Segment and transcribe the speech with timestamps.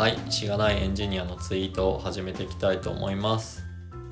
[0.00, 3.66] はい、しがないエンジニアのツイートを始めていきたいと思います。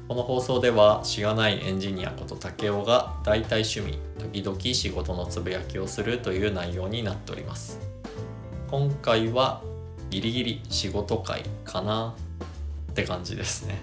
[0.06, 7.80] この放送ではしがないエンジニアこと竹雄が大体趣味、時々仕事のつぶやきをするという内容になっております。
[8.70, 9.62] 今回は
[10.10, 12.14] ギリギリ仕事会かな
[12.90, 13.80] って感じですね。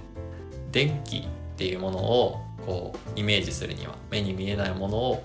[0.71, 1.21] 電気っ
[1.57, 5.23] ていうものをこうイメージするには目に見えないものを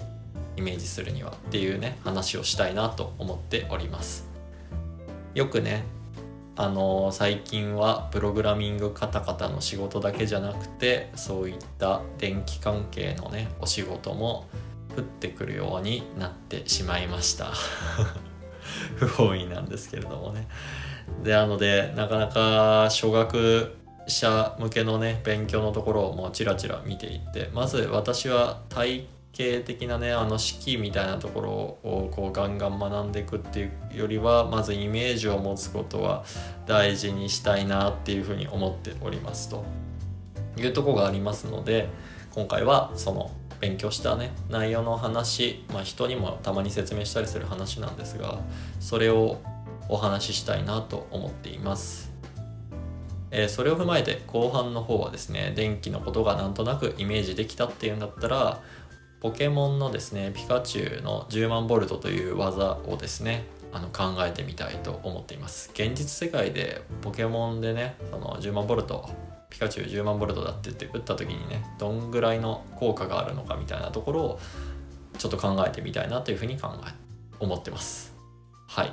[0.56, 4.26] イメージするにはっていうね話をしたいなと思っております
[5.34, 5.84] よくね
[6.60, 14.46] あの最近はプログラミングカタカタの仕事だけじゃなくてそういった電気関係のねお仕事も
[14.94, 17.46] 降ってくるようになってしまいました。
[18.96, 20.48] 不本意なんですけれどもね。
[21.24, 23.74] でなのでなかなか小学
[24.06, 36.24] 者向けのね勉強のところをもうちらちら見ていってまず私は体系的なねあの式みたいなところをこうガンガン学んでいくっていうよりはまずイメージを持つことは
[36.66, 39.64] 大事にしたいなっていうふうに思っておりますと
[40.56, 41.88] いうとこがありますので
[42.32, 48.40] 今回はその勉強したね内容の話、まあ、人にもたまに説明したりする話なんですが
[48.80, 49.38] それを
[49.88, 52.10] お話ししたいなと思っています。
[53.32, 58.60] えーそれを踏まえて後半の方はですね電気のことがなんとなくイメージできたっていうんだったら
[59.20, 65.70] ポケモンのですねピカチュウの10万ボルトという技をですねあの考えてみたいと思っています。
[65.74, 69.10] 現実世界でポケモンでねその10万ボルト
[69.50, 74.40] ピカチュウ10万ボルトだって言って打った時にねどんぐらいの効果があるのかみたいなところを
[75.18, 76.92] ちょっと考えてみたいなというふうに考え
[77.38, 78.14] 思ってます。
[78.66, 78.92] はい。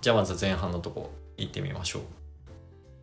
[0.00, 2.19] じゃあまず前半のとこ行ってみましょう。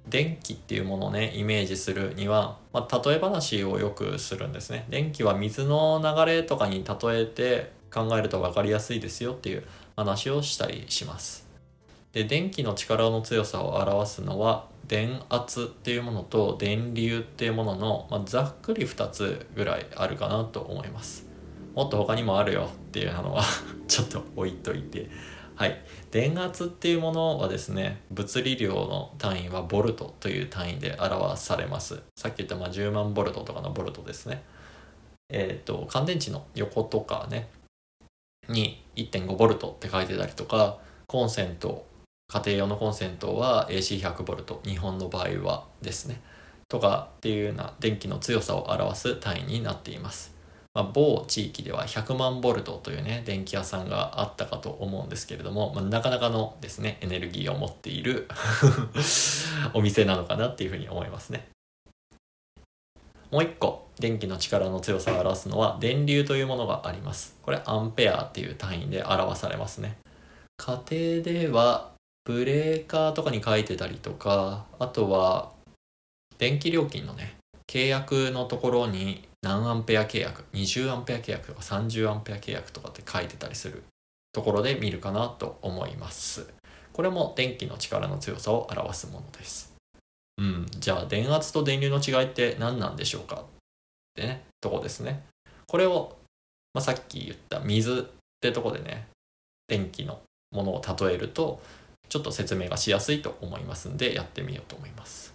[0.09, 4.85] 電気っていうものをねイメージするには、まあ、例え話をよくするんですね。
[4.89, 9.63] 電気は水の流れとかに例えて考えると分かりやすいですよっていう
[9.95, 11.47] 話をしたりします。
[12.13, 21.25] で電気の力の強さを表すのは電圧っていうものと電流っていうものの、まあ、ざっくり2つぐらいあるかなと思います。
[21.75, 23.43] もっと他にもあるよっていうのは
[23.87, 25.09] ちょっと置いといて。
[25.57, 25.81] はい。
[26.11, 31.99] 電圧っていうものはですね物理量の単位はボルトという単位で表されます。
[32.15, 34.43] さっき言ったまあ10万ボルトとかのボルトですね。
[35.29, 37.49] えっ、と乾電池の横とかね
[38.47, 41.87] に1.5ボルトって書いてたりとかコンセント
[42.27, 46.21] 家庭用のコンセントは AC100 ボルト日本の場合はですね。
[46.69, 50.36] とかっていうような電気の強さを表す単位になっています。
[50.77, 58.27] まあ、某地域では100万ボルトというね電気屋さんがあったかと思うんですけれども、まあ、なかなかのですねエネルギーを持っている
[59.73, 61.47] お店なのかなっていうふうに思いますね。
[63.31, 67.35] もう一個電気の力の強さを表すのは電流というものがあります。
[67.41, 69.97] これアンペアっていう単位で表されますね。
[70.57, 71.89] 家庭では
[72.23, 75.51] ブレーカーとかに書いてたりとかあとは
[76.37, 83.83] 電気料金のね契約のところに何アンペア契約20アンペア契約とか30アンペア契約とかって書いてたりする
[84.33, 86.47] ところで見るかなと思います。
[86.93, 89.73] これも電気の力の強さを表すものです。
[90.37, 93.35] うんじゃあ電圧と電流の違いって何なんでしょうか？
[93.35, 93.45] っ
[94.15, 95.23] てねとこですね。
[95.67, 96.17] これを、
[96.73, 99.07] まあ、さっき言った水ってとこでね
[99.67, 100.21] 電気の
[100.51, 101.61] ものを例えると
[102.09, 105.33] ちょっと説明がしやすいと思いますんでやってみようと思います。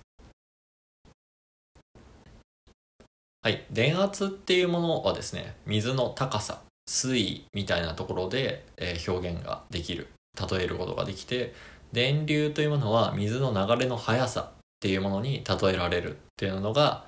[3.42, 10.08] はい、電圧っていうものはですね水の高さ水位みたいなところで、えー表現ができる。
[10.50, 11.52] 例えることができて
[11.92, 17.04] 電流というものは水の流れの速さっていうものに例えられるっていうのが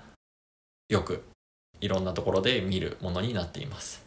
[0.90, 1.24] よく
[1.80, 4.03] いろんなところで見るものになっています。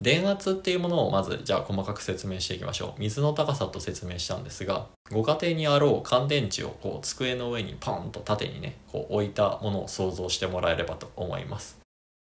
[0.00, 3.00] 電圧っていうものをまずじゃあ細かく説明していきましょう。
[3.00, 11.78] 水の高さと説明したんですがご家庭にあろう乾電池をこう机の上にポンと縦にねこう置いたものを想像してもらえればと思います。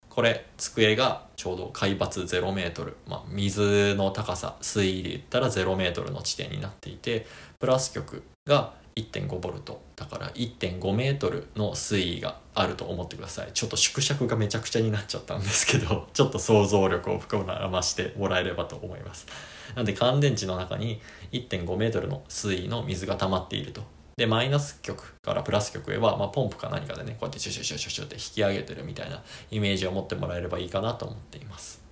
[0.09, 7.27] これ机がちょうど海抜0メートル、まあ、水の高さ水位で言ったら0メートルの地点になっていて
[7.61, 9.81] プラス極が1.5ボルト。
[9.97, 13.51] だから1.5メートルの水位があると思ってください。
[13.53, 19.27] ちょっと縮尺がめちゃくちゃになっちゃったんですけど ちょっと想像力を膨らましてもらえればと思います。
[19.75, 21.01] なんで乾電池の中に
[21.33, 23.83] 1.5メートルの水位の水が溜まっていると。
[24.17, 31.83] でマイナス極からプラス極へは、まあ、ポンプか何かでねこうやってシュシュシュシュシュって引き上げてるみたいなイメージを持ってもらえればいいかなと思っています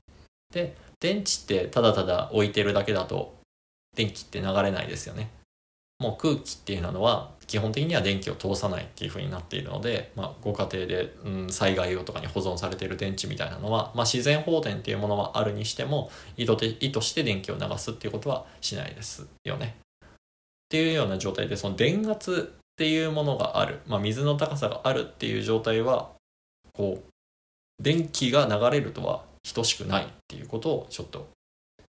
[0.52, 3.34] で電池ってただただ置いてるだけだと
[3.96, 5.30] 電気って流れないですよね
[6.00, 19.76] もう空気っていうのは基本的には電気を通さないっていう風になっているので、まあ、ご家庭で、うん、災害用とかに保存されている電池みたいなのは、まあ、自然放電っていうものはあるにしても意図で意図して電気を流すっていうことはしないですよね。
[20.04, 20.08] っ
[20.68, 26.10] ていうような状態でその電圧っていうものがある、まあ、水の高さがあるっていう状態は
[26.74, 29.24] こう電気が流れるとは
[29.54, 31.28] 等しくないっていうことをちょっと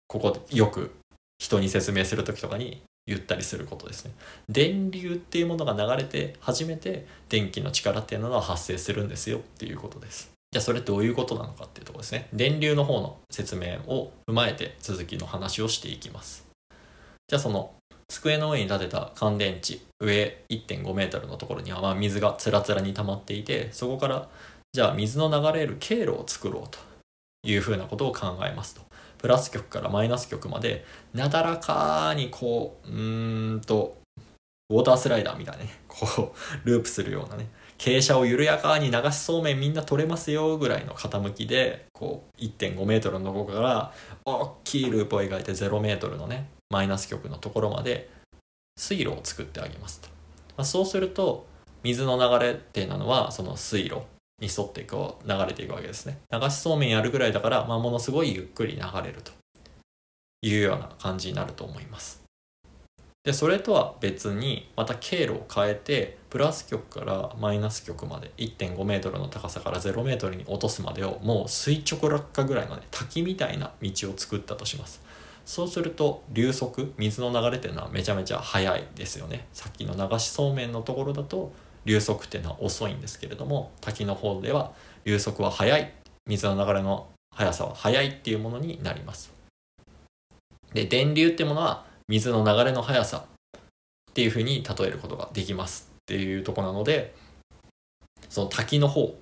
[0.08, 0.90] ここでよく
[1.38, 4.12] 人に説明する時とかに言ったりすることですね。
[4.48, 10.32] 電流っていうものが流れて初めて電気の力っていうのは発生するんですよっていうことです。
[10.52, 12.28] じゃあそれどういうことなのかっていうとこですね。
[12.32, 16.46] 電流の方の説明を踏まえて続きの話をしていきます。
[17.26, 17.74] じゃあその
[18.08, 24.28] 机の上に立てた乾電池上1.5メートルのところにはま水がつらつらに溜まっていてそこから
[24.72, 26.78] じゃあ水の流れる経路を作ろうと
[27.42, 28.82] いうふうなことを考えますと。
[29.24, 30.84] プラス極からマイナス極まで
[31.14, 33.96] なだらかにこううーんと
[34.68, 36.34] ウォータースライダーみたいなねこ
[36.64, 37.48] うループするようなね
[37.78, 43.94] 傾斜を緩やかに流しそうめんみんな取れますよぐらいの傾きでこう1.5メートルのとこから
[44.26, 48.10] 大きいループを描いて0メートルのねマイナス極のところまで
[48.76, 50.08] 水路を作ってあげますと、
[50.58, 51.46] まあ、そうすると
[51.82, 54.02] 水の流れっていうのはその水路
[54.40, 56.18] に沿ってこう流れていくわけですね。
[56.30, 59.32] 流しそうめんやるぐらいだから、まあ、ものすごいゆっくり流れると。
[60.44, 62.22] いうような感じになると思います。
[63.24, 75.02] でそれとは別にまた経路を変えてプラス極からマイナス極まで1.5メートルの高さから0メートルに落とすまでをもう垂直落下ぐらいのね滝みたいな道を作ったとします。
[75.46, 79.46] そうすると流速水の流れっていうのはめちゃめちゃ速いですよね。
[79.54, 81.50] さっきの流しそうめんのところだと
[81.84, 84.72] 流速っていうのは遅いんですけれども滝の方では
[85.04, 85.92] 流速は速い
[86.26, 89.32] 水の流れの速さは速いっていうものになります。
[90.72, 93.26] で電流っていうものは水の流れの速さ
[93.58, 93.60] っ
[94.12, 97.14] ていうふうに例えることができますっていうとこなので
[98.28, 99.18] その滝の方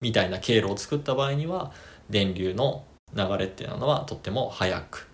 [0.00, 1.72] みたいな経路を作った場合には
[2.10, 2.84] 電流の
[3.14, 5.08] 流れっていうのはとっても速く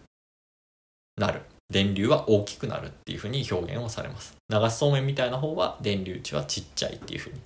[1.16, 1.42] なる。
[1.72, 4.36] 電流は大きくなるっていうふうに表現をされます。
[4.48, 7.40] 流しそうめんみたいな方は電流値はちっちゃいっていうふうに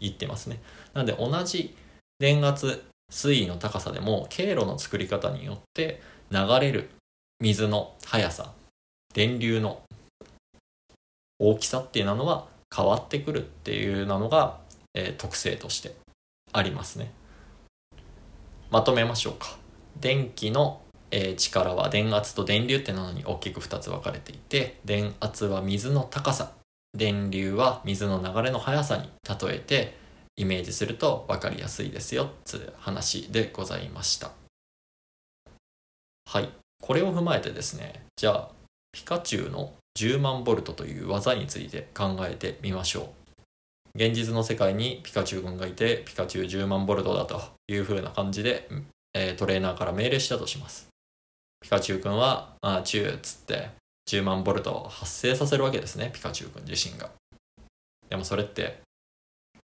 [0.00, 0.60] 言ってますね。
[0.92, 1.74] なので同じ
[2.18, 6.90] 電圧水位の高さでも経路の作り方によって流れる
[7.40, 8.52] 水の速さ
[9.14, 9.80] 電流の
[11.38, 14.58] 大きさっていうのは変わってくるっていうのが、
[14.94, 15.94] えー、特性として
[16.52, 17.12] ありますね。
[18.70, 19.56] まとめましょうか。
[20.00, 26.52] 電気の、えー、力は電圧と電流ってなのに大きく2つ分かれていて電圧は水の高さ。
[26.94, 29.94] 電流は水の流れの速さに例えて
[30.36, 34.30] イメージすると分かりやすいですよっつ話でございました。
[36.26, 36.50] はい。
[36.80, 38.48] これを踏まえてですねじゃあ
[38.92, 43.18] ピカチュウの10万ボルトという技について考えてみましょう。
[43.94, 48.68] 現実の世界にピカチュウ君がいてピカチュウ10万ボルトだという風な感じで、
[49.12, 50.87] えー、トレーナーから命令したとします。
[51.60, 53.70] ピカチュウ君は「あチュウ」っつって
[54.08, 57.10] 10万ボルトを発生させるわけですねピカチュウ君自身が。
[58.08, 58.80] でもそれって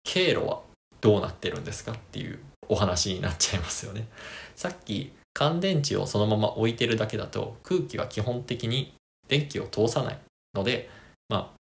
[0.04, 0.62] 経路は
[1.00, 4.08] どうなってるんですかっていうお話になっちゃいますよね。
[4.56, 8.94] さっき乾電池をそのまま置いてるだけだと空気は基本的に
[9.28, 10.20] 電気を通さない
[10.54, 10.90] ので
[11.30, 11.62] まあ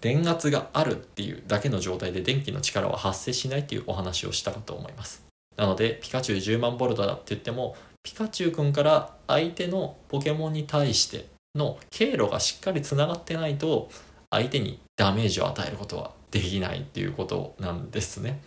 [0.00, 5.24] 電圧があるっていうだけの状態で電気の力は発生しないっていうお話をしたかと思います。
[5.56, 13.90] なのでピカチュウ10万ボルトだって言ってもピカチュウ君から相手のポケモンに対しての経路がしっかりつながってないと
[14.30, 18.40] 相手にダメージを与えることはできないっていうことなんですね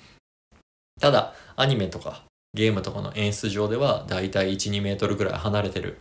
[1.01, 2.23] ただアニメとか
[2.53, 5.97] ゲームとかの演出上ではだいたい1、2メートルぐらい離れてる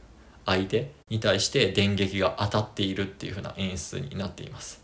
[0.46, 4.82] 相手に対して電撃が当たっているっていう風な演出になっています。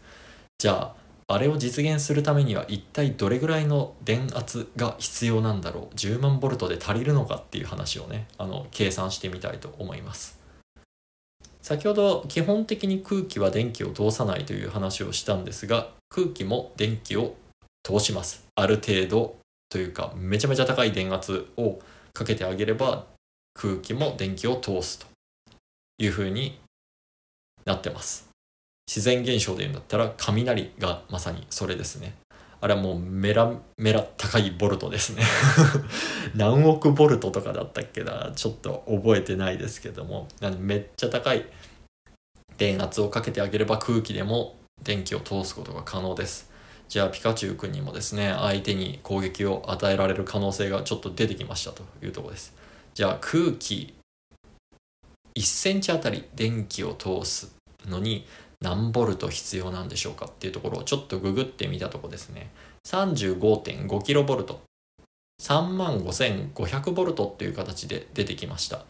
[0.59, 0.95] じゃあ、
[1.27, 10.39] あれを実現するためには一体どれぐらいの電圧が必要なんだろう？10万ボルトで足りるのかっていう話をねあの計算してみたいと思います。
[11.63, 17.37] 先ほど基本的に空気は電気を通さないという話をしたんですが空気も電気を
[17.83, 18.47] 通します。
[18.55, 19.37] ある程度
[19.71, 21.79] というかめちゃめちゃ高い電圧を
[22.13, 23.07] かけてあげれば
[23.55, 25.07] 空気も電気を通すと
[25.99, 26.61] いうふうに
[27.65, 28.34] なってます。
[28.87, 32.15] 自然現象で言うんだったら雷がまさにそれですね。
[32.61, 35.23] あれはもうメラメラ高いボルトですね。
[36.35, 38.33] 何億ボルトとかだったっけな。
[38.35, 40.29] ちょっと覚えてないですけども。
[40.59, 41.45] めっちゃ高い
[42.57, 46.51] 電圧をかけてあげれば空気でも電気を通すことが可能です。
[46.89, 52.55] じゃあピカチュウ君にもですね相手に攻撃を与えられる可能性がちょっと出てきましたというところです。
[52.95, 53.95] じゃあ空気
[55.37, 57.55] 1センチあたり電気を通す
[57.87, 58.27] のに
[58.65, 62.51] 何ボルト必要なんでしょうかっていうところをちょっとググってみたとこですね。
[62.89, 64.57] 35.5kV
[65.43, 68.87] 3万5500ボルトっていう形で出てきました。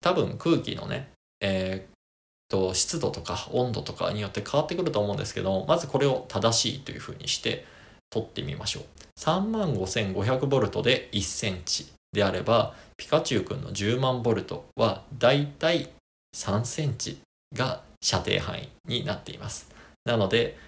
[0.00, 7.64] 多分空気のね、えー、と湿度とか温度とかによって変わってくると思うんですけどまずこれを正しいというふうにして
[8.10, 8.84] 取ってみましょう。
[9.20, 15.90] 3万 5500V で1センチであればピカチュウくんの10万ボルトはだいたい
[16.34, 17.18] 3センチ
[17.54, 19.68] が射程範囲になっています。
[20.04, 20.58] なので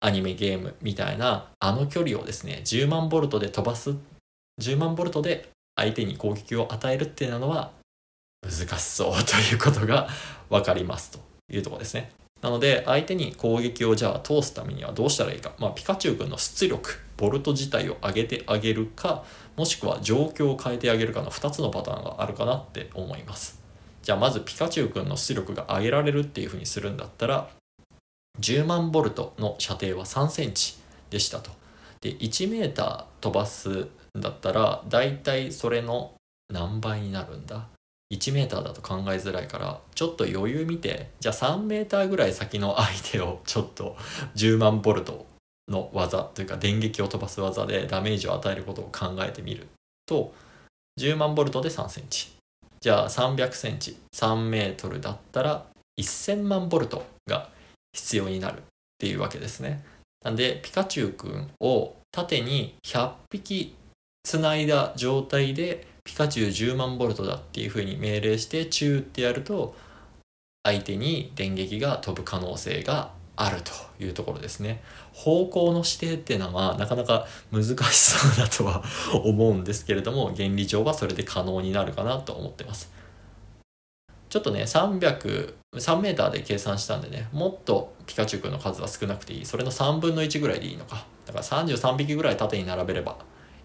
[0.00, 3.94] アニメゲームみたいなあの距離をですね10万ボルトで飛ばす
[4.60, 7.70] 10万ボルトで相手に攻撃を与えるっていうのは
[8.42, 10.08] 難しそうということが
[10.50, 11.18] 分かりますと
[11.50, 12.12] いうとこですね。
[12.42, 19.24] なので相手に攻撃をじゃあ通すためにはどうしたらいいか、まあ、ピカチュウ君の出力ボルト自体を上げてあげるか
[19.56, 23.55] もしくは状況を変えてあげるかの2つのパターンがあるかなって思います。
[24.06, 27.50] じゃあまずピカチュウ君の出力が上げられるっていうふうにするんだったら
[28.40, 30.76] 10万ボルトの射程は3センチ
[31.10, 31.50] でしたと。
[32.00, 36.14] で1メーター飛ばすんだったらだいたいそれの
[36.52, 37.66] 何倍になるんだ
[38.12, 43.96] ？1メーターだと考えづらいからちょっと余裕見てじゃあ3メーターぐらい先の相手をちょっと
[44.36, 45.26] 10万ボルト
[45.66, 49.66] の技というか電撃を飛ばす技でダメージを与えることを考えてみる
[50.06, 50.32] と
[51.00, 52.35] 10万ボルトで3センチ。
[52.86, 55.66] じゃあ300センチ3メートルだったら
[56.00, 57.48] 1000万ボルトが
[57.92, 58.62] 必要になるっ
[58.98, 59.84] ていうわけですね。
[60.24, 63.74] なんでピカチュウくんを縦に100匹
[64.22, 69.74] つないだ状態でピカチュウ10万ボルトだっていうふうに命令してチューってやると
[70.62, 74.82] 相手に電撃が飛ぶ可能性があるというところですね。
[75.12, 78.82] 方向の指定っていうのはなかなか難しそうだとは
[79.24, 82.90] 思うんですけれども原理上はそれで可能になるかなと思ってます。
[84.28, 89.44] ちょっとね300 3メーターで計算したんでねもっとピカチュウ君の数は少なくていい。
[89.44, 91.06] それの3分の1ぐらいでいいのか。
[91.26, 93.18] だから33匹ぐらい縦に並べれば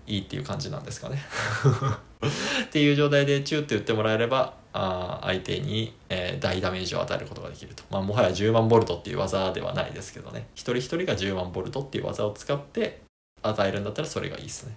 [0.07, 1.21] いいっていう感じなんですかね。
[2.65, 10.47] っていう状態でチューって言ってもらえればあ相手に、えー、大ダメージを与えることができると、まあ、もはや10万ボルトっていう技ではないですけどね。
[10.55, 13.01] 一人一人が10万ボルトっていう技を使って
[13.41, 14.75] 与えるんだったらそれがいいですね。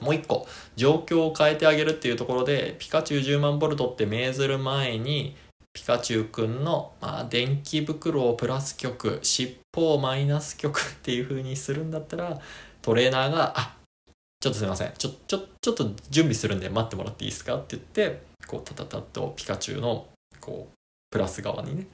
[0.00, 0.46] もう一個
[0.76, 5.36] 状況を変えてあげるっていうところでピカチュウ10万ボルトって命ずる前に
[5.72, 12.40] ピカチュウくんの、まあ、電気袋をプラス極尻尾をマイナス極っていう風にするんだったら
[12.80, 13.76] トレーナーが「あ
[14.40, 14.92] ちょっとすいません。
[14.98, 20.08] ちょちょちょっと準備するんで待ってもらっていいですか?」って言ってこうタタタッとピカチュウの
[20.40, 20.74] こう
[21.10, 21.86] プラス側にね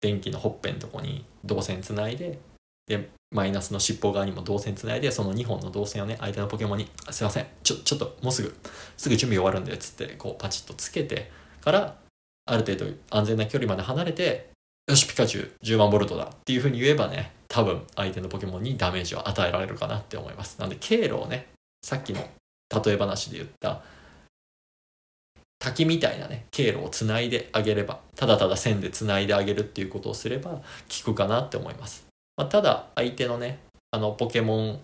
[0.00, 2.38] 電気のほっぺんとこに導線つないで
[2.86, 8.54] でマイナスの尻尾側にも導線つないでその2本の導線をね相手のポケモンに「すいませんちょちょっともうすぐ
[8.96, 11.30] すぐ準備終わるんで」っつってこうパチッとつけて
[11.60, 11.96] から
[12.46, 14.50] ある程度安全な距離まで離れて
[14.86, 20.60] よしピカチュウ10万ボルトだっていう風に言えばね多分相手のポケモンにダメージを与えられるかなって思います。
[20.60, 21.48] なんで経路をね
[21.82, 22.20] さっきの
[22.84, 23.82] 例え話で言った
[25.64, 30.60] 滝みたいなね経路をつないであげればただただ線でつないであげるっていうことをすれば効
[31.04, 32.06] くかなって思います、
[32.36, 34.80] まあ、ただ相手のねあのポケモン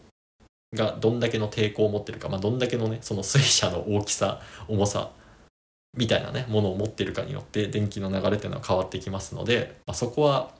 [0.74, 5.10] がどんだけの抵抗を持ってるか、まあ、どんだけのねその水車の大きさ重さ
[5.98, 10.54] みたいなねものを持ってるかによって電気の流れっていうのは変わってきますので、まあ、そこは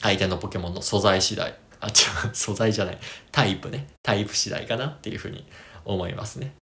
[0.00, 2.98] 相手のポケモンの素材次第あ違う素材じゃない
[3.30, 5.46] タイプねタイプ次第かなっていうふうに
[5.84, 6.54] 思いますね。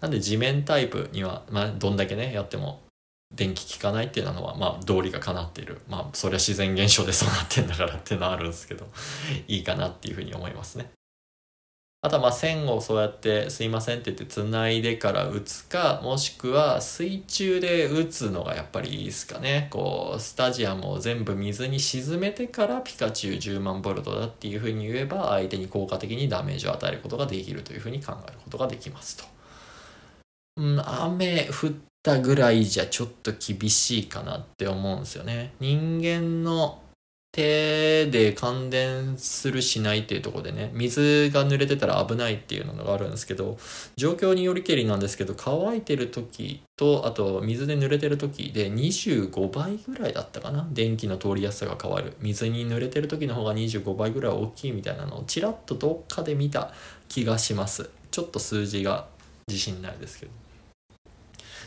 [0.00, 2.86] なんで地面タイプには、まあ、どんだけねやっても
[3.34, 5.80] 電気効かないっていうのはまあ道理がかなっている。
[5.88, 8.86] まあそれは自然現象でそうなってんだからっていうのはあるんですけど
[9.48, 10.90] いいかなっていうふうに思いますね。
[12.02, 19.66] あとはまあ線をそうやって「すいません」って言ってつないでから打つかもしくは水中で打つのがやっぱりいいですかね。
[19.70, 29.35] こうスタジアムを全部水に沈めてからピカチュウ10万ボルトだっていうふうに言えば相手に効果的にダメージを与えることができるというふうに考えることができますと。
[30.58, 31.72] 雨降っ
[32.02, 35.52] たぐらいじゃちょっと厳しいかなって思うんですよね。
[35.60, 36.82] 人間の
[37.32, 43.58] 手で感電するしないっていうとこでね水が濡れてたら危ないっていうのがあるんですけど
[43.96, 50.66] 状況によりけりなんですけど乾いてる時とあと水で濡れてる時で25倍ぐらいだったかな。
[50.72, 52.14] 電気の通りやすさが変わる。
[52.20, 56.72] 水に濡れてる時の方が25倍ぐらい大きいみたいなのをちらっとどっかで見た
[57.08, 57.90] 気がします。
[58.10, 59.08] ちょっと数字が
[59.46, 60.45] 自信ないですけど。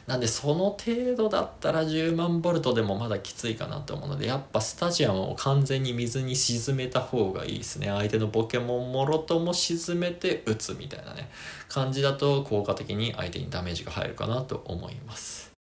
[0.10, 7.90] なんでその程度だったら10万ボルトでもまだきついかなと思うのでやっぱスタジアムを完全に水に沈めた方がいいですね。
[7.90, 11.30] 相手のポケモンもろとも沈めて打つみたいなね
[11.68, 15.52] 感じだと効果的に相手にダメージが入るかなと思います。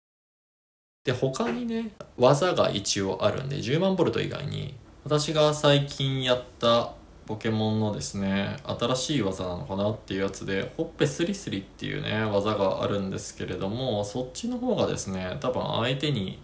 [1.03, 6.93] で他にね技が一応あるんで10万ボルト以外に私が最近やった
[7.29, 16.39] ポケモンのですね新しい技なのかなっていうやつでほっぺスリスリっていうね技があるんですけれどもそっちの方がですね多分相手に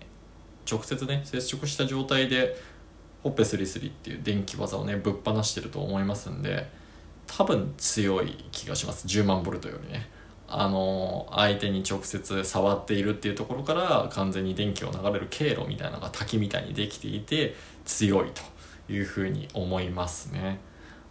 [0.72, 2.56] 直接ね接触した状態で
[3.24, 6.70] ほっぺスリスリっていう電気技をねぶっ放してると思いますんで
[7.26, 9.08] 多分強い気がします。
[9.08, 10.08] 10万ボルトよりね。
[10.48, 18.44] あの相手に直接触っているっていうところから完全に電気を流れる経路みたいなのが滝みたいにできていて強いと
[18.94, 20.60] いうふうに思いますね。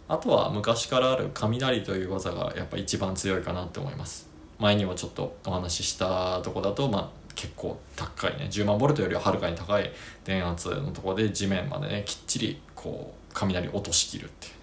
[0.07, 4.29] あとは昔からある雷という技がやっぱ一番強いかなって思います。
[4.59, 8.47] 前にもちょっとお話ししたとこだと、まあ、結構高いね。
[8.49, 9.91] 10万ボルトよりははるかに高い
[10.23, 14.53] 電圧のところで地面までねきっちりこう雷落としきるっていう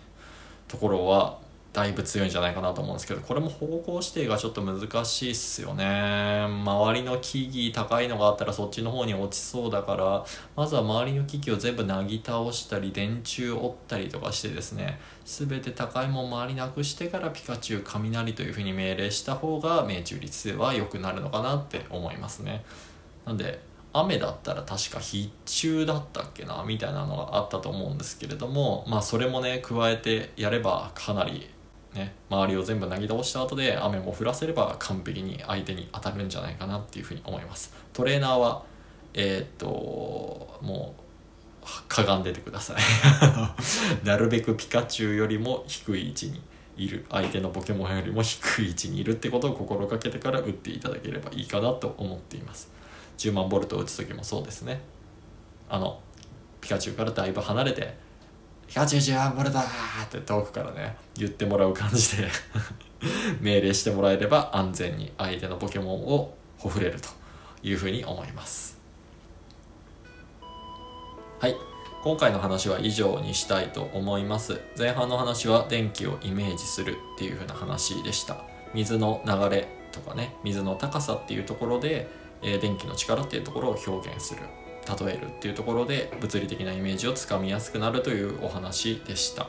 [0.69, 1.39] ところは
[1.73, 5.85] だいぶ強いんじゃないかなと思うんですけどこれも方向指定がちょっと難しいっすよね。
[6.47, 10.25] 周りの木々高いのがあったらそっちの方に落ちそうだから
[10.55, 22.65] まずは周りの機器を全部なぎ倒したり電柱折ったりとかしてですね全て高いもん周りなくしてからピカチュウ雷というふうに命令した方が命中率は良くなるのかなって思いますね。
[23.25, 23.61] なんで
[23.95, 31.49] 雨だったら確か必中だったっけなみたいなのがあったと思うんですけれどもまあそれもね加えてやればかなり
[31.95, 37.75] ね、周りを全部なぎ倒した後で雨も降らせれば完璧に相手に当たるんじゃないかなっていうふうに思います。
[37.93, 38.63] トレーナーは
[39.15, 41.03] えー、っともう
[41.89, 42.77] かがんでてください。
[44.07, 46.43] なるべくピカチュウよりも低い位置に
[46.77, 47.05] いる。
[47.11, 52.73] 相手のポケモンよりも低い位置にいるってことを心がけてから打っていただければいいかなと思っています。
[53.19, 54.81] 10万ボルトを打つ時もそうですね。
[55.69, 56.01] あの
[56.61, 57.95] ピカチュウからだいぶ離れて
[58.75, 62.29] 180アンブルだって遠くからね言ってもらう感じで
[63.41, 67.09] 命令してもらえれば安全に相手のポケモンをほふれると
[67.63, 68.79] いうふうに思います。
[71.39, 71.57] はい。
[72.03, 74.61] 今回の話は以上にしたいと思います。
[74.79, 78.39] 前半の話は電気をイメージするっていう風な話でした。
[78.75, 82.09] 水の流れとかね水の高さっていうところで、
[82.41, 84.41] えー、電気の力っていうところを表現する。
[84.89, 89.49] 例えるっていうところで物理的なイメージをつかみやすくなるというお話でした。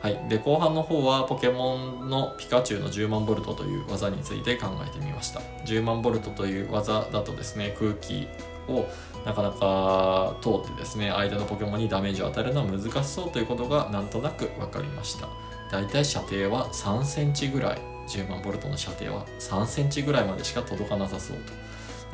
[0.00, 5.40] はい、で後半の方はポケモンのピカチュウの10万ボルトという技について考えてみました。
[5.64, 8.28] 10万ボルトという技だとですね空気
[8.68, 8.86] を
[9.24, 15.28] なかなか通ってですね相手のポケモンにダメージを与えるのは難しそうということがなんとなく分かりました。
[15.70, 17.94] だいたい射程は3センチぐらい。
[18.06, 21.52] 10万ボルトの射程は3センチぐらいまでしか届かなさそうと。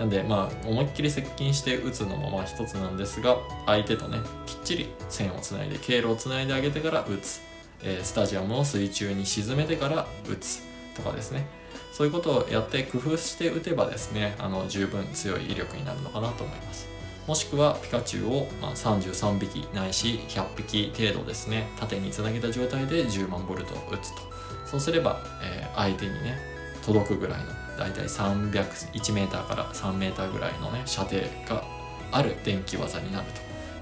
[0.00, 3.36] なんでまあ思いっきり接近して打つのもまあ一つなんですが
[3.66, 7.42] 相手とねきっちり線をつないで経路をつないであげてから打つ、
[7.82, 10.70] えー、スタジアムを水中に沈めてから打つ。
[10.94, 11.46] とかですね。
[11.92, 16.88] そういうことをやって工夫して打てばですねあの十分強い威力になるのかなと思います。
[17.26, 24.22] もしくはピカチュウを、ま、33匹ないし100匹程度ですね縦につなげた状態で10万ボルトを打つと。
[24.66, 26.38] そうすれば、えー、相手にね
[26.84, 27.46] 届くぐらいの
[27.78, 31.64] 大体301メーターから3メーターぐらいのね射程が
[32.12, 33.26] ある電気技になる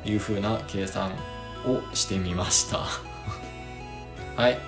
[0.03, 1.12] という風な計算
[1.66, 2.81] をしてみました。
[4.37, 4.59] はい。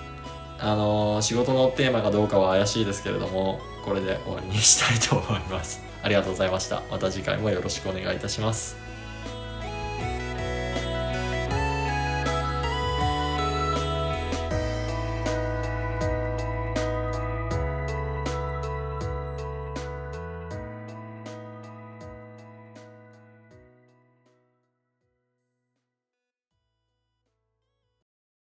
[0.59, 5.81] あのー、仕事のテーマかどうかは怪しいですけれどもこれで終わりにしたいと思います。
[6.03, 6.81] ありがとうございました。
[6.91, 8.80] また次回もよろしくお願いいたします。